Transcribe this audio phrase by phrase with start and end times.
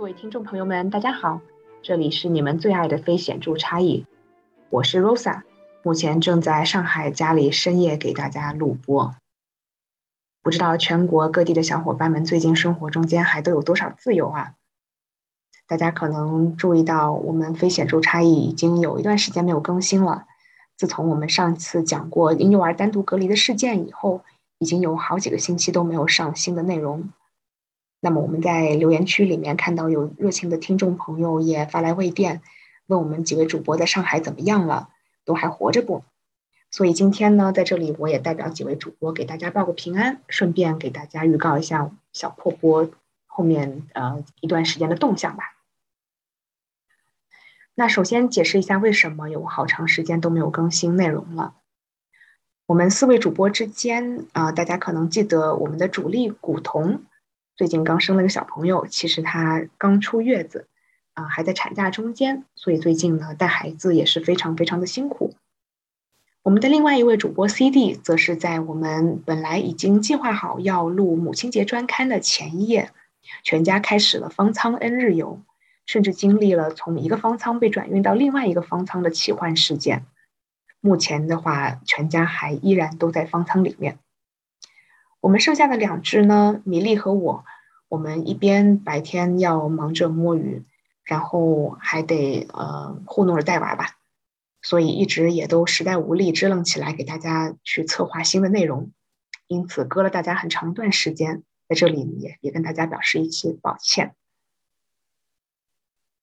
[0.00, 1.42] 各位听众朋友们，大家好，
[1.82, 4.06] 这里是你们最爱的非显著差异，
[4.70, 5.42] 我是 Rosa，
[5.82, 9.14] 目前正在上海家里深夜给大家录播。
[10.40, 14.54] 不知道全国各地的小伙伴们最近生活中间还都有多少自由啊？
[15.68, 20.24] 大家可能注意到，我们非显著差异已经有一段时间没有更新了。
[20.78, 24.22] 自从我们上次讲过婴幼儿单独隔离的事件以后，
[24.60, 27.10] 已经有好几个星期都没有上新的内容。
[28.02, 32.40] 那么我们在留言区里面看到有热情的听众朋友也发来微电，
[32.86, 34.88] 问我们几位主播在上海怎么样了，
[35.26, 36.02] 都还活着不？
[36.70, 42.88] 所以今天呢，在这里我也代表几位主播给大家报个平安，顺便给大家预告一下小破播
[43.26, 45.56] 后面呃一段时间的动向吧。
[47.74, 51.54] 那首先解释一下为什么有好长时间都没有更新内容了。
[52.64, 57.00] 我们四位主播之间啊，大家可能记得我们的主力古潼。
[57.60, 60.66] 最近刚生了个小朋友，其实她刚出月子，
[61.12, 65.34] 啊，还在产假中间，所以最近呢带孩子也是非常非常的辛苦。
[66.40, 72.92] 我们的另外一位主播 CD 则是在我们本来已经计划好要录母亲节专刊的前一夜，
[73.44, 75.42] 全家开始了方舱 N 日游，
[75.84, 80.06] 甚至经历了从一个方舱被转运到另外一个方舱的奇幻事件。
[80.80, 83.98] 目前的话，全家还依然都在方舱里面。
[85.20, 87.44] 我们剩下的两只呢，米粒和我，
[87.88, 90.64] 我们一边白天要忙着摸鱼，
[91.04, 93.98] 然后还得呃糊弄着带娃吧，
[94.62, 98.92] 所以一直也都实在无力支棱起来给大家去策划新的内容，
[99.46, 104.14] 因此割了大家很长一段时间，在这里也也跟大家表示一些抱歉。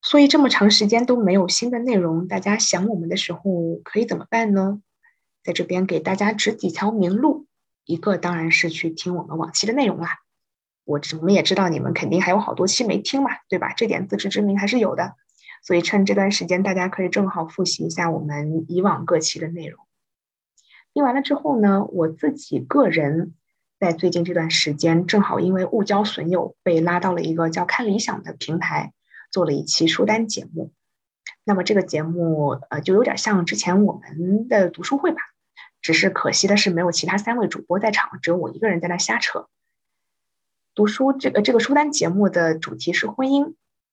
[0.00, 4.80] 所以这么长时间都没有新的内容，大家想我们的时候可以怎么办呢？
[5.42, 7.43] 在这边给大家指几条明路。
[7.84, 10.20] 一个当然是去听我们往期的内容啦。
[10.84, 13.72] 我我们也知道你们肯定还有好多期没听嘛，对吧？
[13.74, 15.14] 这点自知之明还是有的。
[15.62, 19.82] 所以趁这段时间，大家可以正好复习一下我们以往各期的内容。
[20.92, 23.32] 听完了之后呢，我自己个人
[23.80, 28.92] 在最近这段时间，正好因为误交损友，被拉到了一个叫看理想的平台，
[29.30, 30.72] 做了一期书单节目。
[31.44, 35.22] 那么这个节目呃，就有点像之前我们的读书会吧。
[35.84, 39.48] 只是可惜的是，没有其他三位主播在场，只有我一个人在那瞎扯。
[40.74, 43.52] 读书这个这个书单节目的主题是婚姻，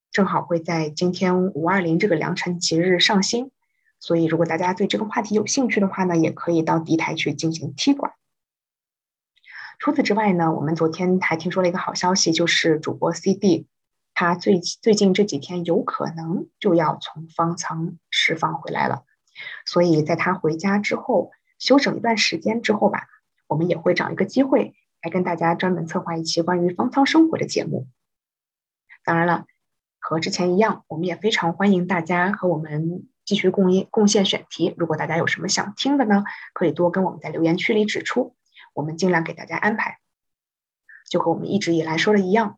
[0.10, 3.52] 正好会在今天五二零这个良辰吉日上新，
[4.00, 8.14] 所以如果大家对这个话题有兴趣的话呢，也可以到敌台去进行踢馆。
[9.78, 13.68] 除此之外呢，我们昨天还听说了一个好消息，就是主播 CD
[14.14, 19.04] 他最最近这几天有可能就要从方舱释放回来了，
[19.66, 21.32] 所以在他回家之后。
[21.62, 23.08] 休整一段时间之后吧，
[23.46, 24.74] 我们也会找一个机会
[25.04, 27.88] 来跟大家专门策划一期关于方舱生活的节目。
[29.06, 29.46] 当然了，
[30.00, 34.74] 和之前一样，我们也非常欢迎大家和我们继续贡献贡献选题。
[34.76, 36.24] 如果大家有什么想听的呢，
[36.54, 38.36] 可以多跟我们在留言区里指出，
[38.74, 40.00] 我们尽量给大家安排。
[41.08, 42.58] 就和我们一直以来说的一样，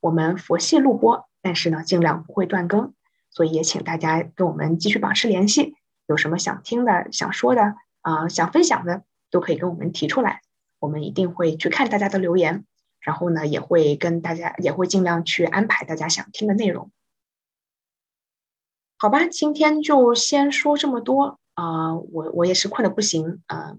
[0.00, 2.94] 我们佛系录播，但是呢，尽量不会断更。
[3.30, 5.76] 所以也请大家跟我们继续保持联系，
[6.08, 7.76] 有什么想听的、想说的。
[8.02, 10.42] 啊，想分享的都可以跟我们提出来，
[10.78, 12.64] 我们一定会去看大家的留言，
[13.00, 16.90] 然后呢，也会跟大家也会尽量去安排大家想听的内容。
[18.98, 23.76] 好吧，今天就先说这么多啊，我我也是困的不行，啊，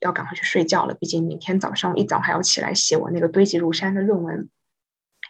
[0.00, 4.48] 要赶快去睡觉了，毕竟明天早上一早还要起来写我那个堆积如山的论文。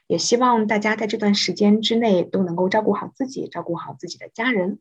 [0.06, 4.79] 也希望大家在这段时间之内都能够照顾好自己，照顾好自己的家人。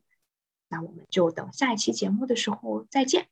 [0.68, 3.26] 那我们就等下一期节目的时候再见。